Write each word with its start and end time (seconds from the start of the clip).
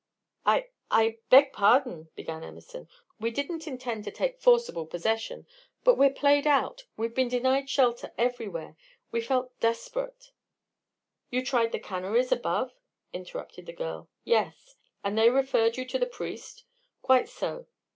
"I 0.47 0.69
I 0.89 1.19
beg 1.29 1.53
pardon," 1.53 2.09
began 2.15 2.43
Emerson. 2.43 2.87
"We 3.19 3.29
didn't 3.29 3.67
intend 3.67 4.03
to 4.05 4.11
take 4.11 4.39
forcible 4.41 4.87
possession, 4.87 5.45
but 5.83 5.95
we're 5.95 6.09
played 6.09 6.47
out 6.47 6.85
we've 6.97 7.13
been 7.13 7.27
denied 7.27 7.69
shelter 7.69 8.11
everywhere 8.17 8.75
we 9.11 9.21
felt 9.21 9.59
desperate" 9.59 10.31
"You 11.29 11.45
tried 11.45 11.71
the 11.71 11.77
canneries 11.79 12.31
above?" 12.31 12.71
interrupted 13.13 13.67
the 13.67 13.73
girl. 13.73 14.09
"Yes." 14.23 14.75
"And 15.03 15.15
they 15.15 15.29
referred 15.29 15.77
you 15.77 15.85
to 15.89 15.99
the 15.99 16.07
priest? 16.07 16.63
Quite 17.03 17.29
so." 17.29 17.67